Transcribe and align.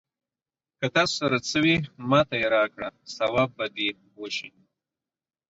که 0.79 0.87
تا 0.95 1.03
سره 1.17 1.37
څه 1.47 1.57
وي، 1.63 1.77
ماته 2.09 2.35
يې 2.41 2.47
راکړه 2.55 2.89
ثواب 3.15 3.49
به 3.57 3.65
دې 3.75 3.89
وشي. 4.19 4.49